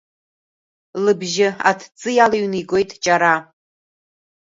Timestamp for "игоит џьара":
2.61-3.33